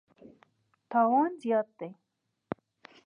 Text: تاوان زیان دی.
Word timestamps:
تاوان 0.89 1.31
زیان 1.41 1.67
دی. 1.77 1.89